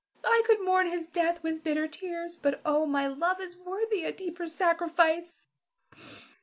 [0.25, 4.11] I could mourn his death with bitter tears; but oh, my love is worthy a
[4.11, 5.45] deeper sacrifice!